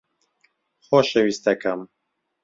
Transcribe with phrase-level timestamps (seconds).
[0.87, 1.79] خۆشەویستەکەم